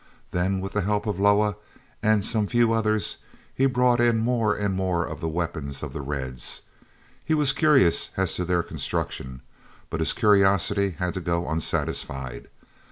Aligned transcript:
Then, 0.31 0.61
with 0.61 0.73
the 0.73 0.81
help 0.81 1.05
of 1.05 1.19
Loah 1.19 1.57
and 2.01 2.25
some 2.25 2.47
few 2.47 2.73
of 2.73 2.85
the 2.85 2.89
others, 2.89 3.17
he 3.53 3.67
brought 3.67 3.99
in 3.99 4.17
more 4.17 4.55
and 4.55 4.73
more 4.73 5.07
weapons 5.13 5.83
of 5.83 5.93
the 5.93 6.01
Reds. 6.01 6.63
He 7.23 7.35
was 7.35 7.53
curious 7.53 8.09
as 8.17 8.33
to 8.33 8.43
their 8.43 8.63
construction, 8.63 9.43
but 9.91 9.99
his 9.99 10.13
curiosity 10.13 10.95
had 10.97 11.13
to 11.13 11.21
go 11.21 11.47
unsatisfied. 11.47 12.47